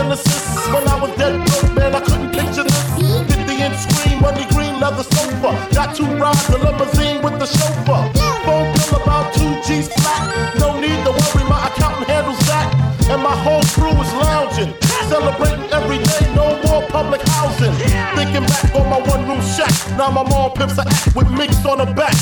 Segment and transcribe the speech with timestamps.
[0.00, 0.40] Genesis.
[0.72, 2.80] When I was dead broke, man, I couldn't picture this.
[2.96, 5.52] 50 inch screen, money green leather sofa.
[5.76, 8.08] Got two rides, the limousine with the chauffeur.
[8.48, 10.24] Phone bill about two G's flat.
[10.56, 12.72] No need to worry, my accountant handles that.
[13.12, 14.72] And my whole crew is lounging,
[15.12, 16.24] celebrating every day.
[16.32, 17.74] No more public housing.
[18.16, 19.74] Thinking back on my one room shack.
[20.00, 22.16] Now my mom pimps a act with mix on her back.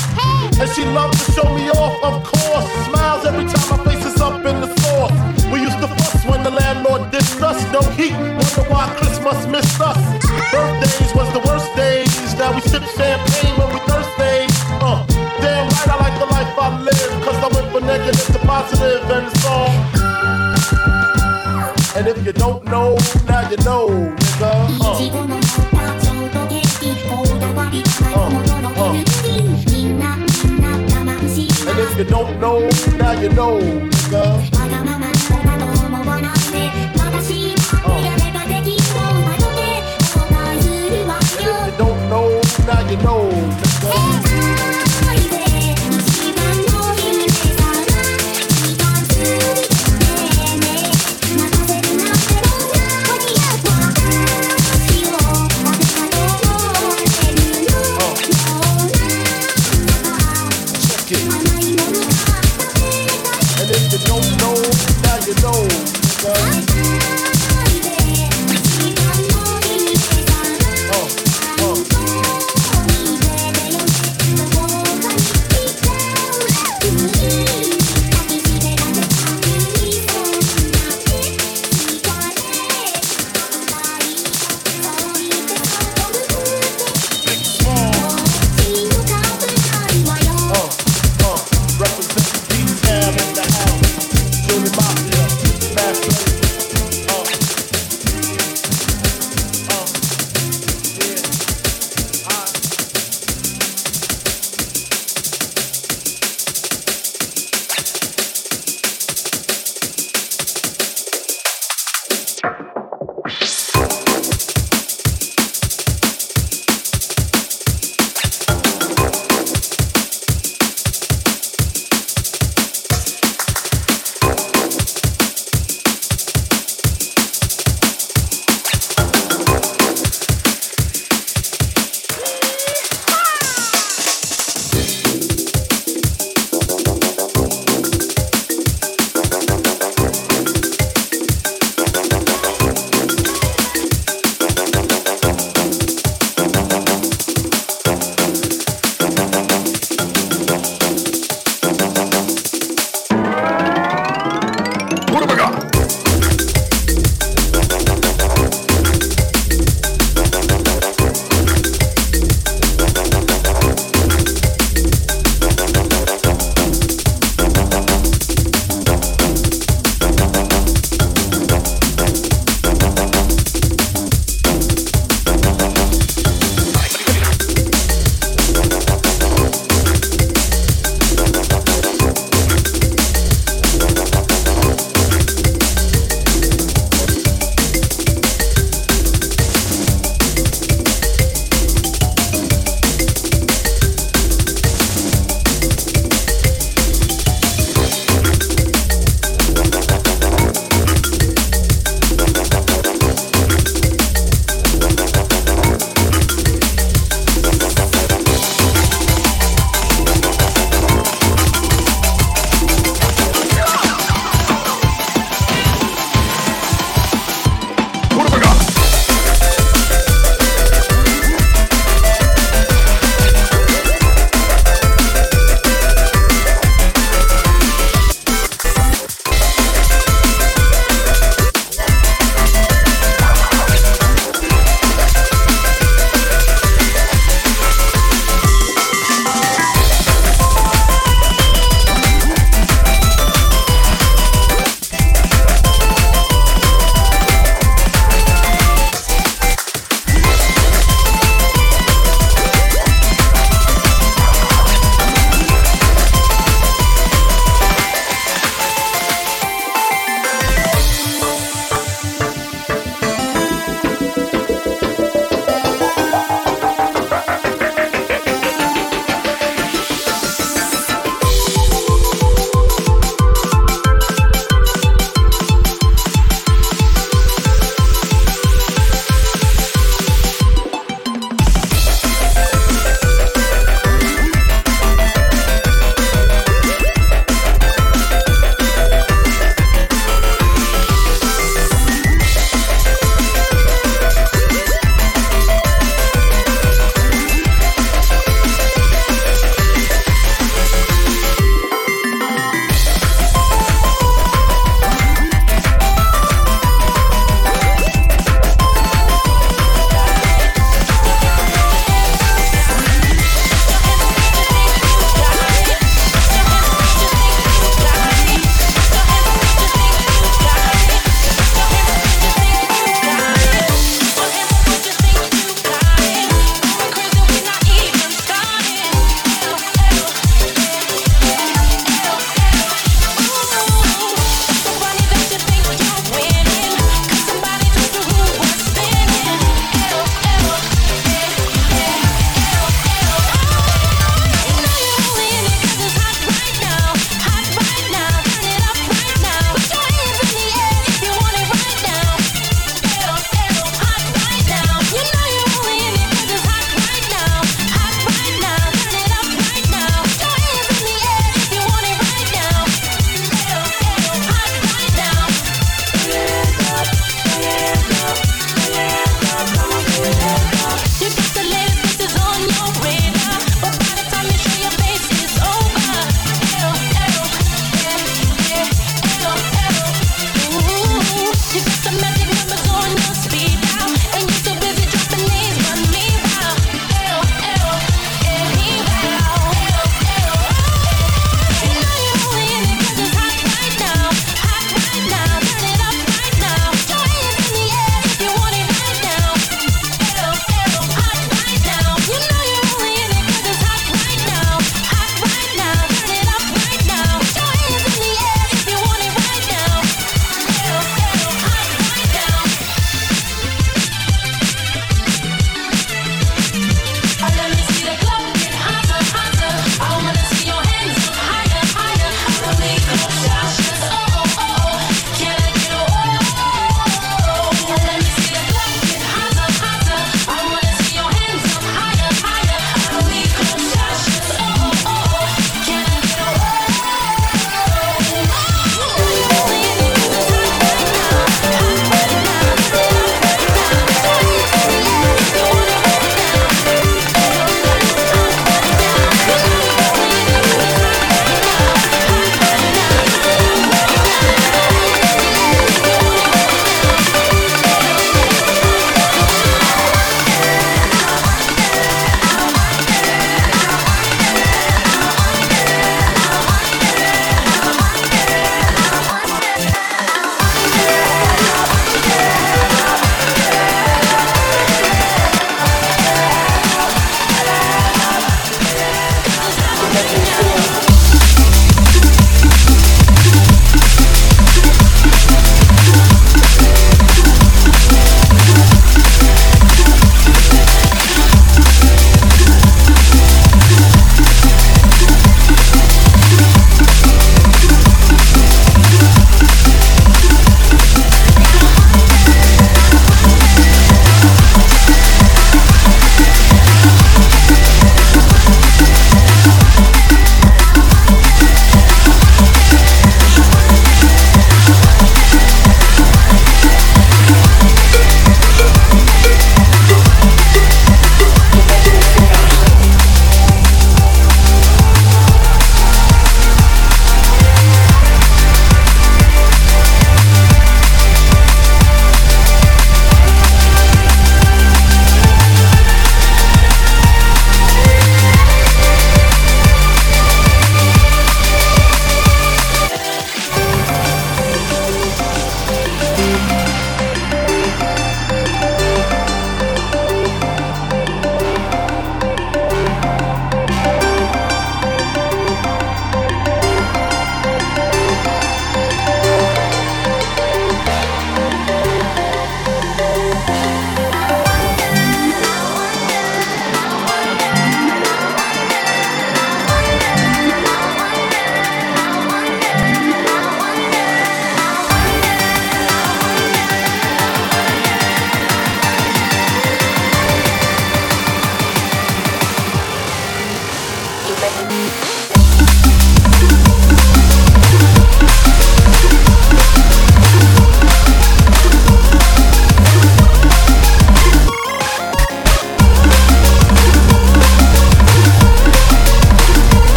[0.59, 2.67] And she loves to show me off, of course.
[2.91, 3.88] Smiles every time my
[7.71, 9.97] No heat, wonder why Christmas missed us.
[10.51, 12.33] Birthdays was the worst days.
[12.33, 14.49] Now we sip champagne when we thirsty.
[14.81, 15.05] Uh,
[15.41, 17.11] damn right, I like the life I live.
[17.23, 19.69] Cause I went from negative to positive and it's all.
[21.95, 22.97] And if you don't know,
[23.27, 24.51] now you know, nigga.
[24.81, 25.59] Uh.
[31.69, 32.67] And if you don't know,
[32.97, 34.98] now you know, nigga.
[37.31, 38.09] Oh.
[42.91, 43.38] If you know,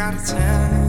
[0.00, 0.79] got a ten.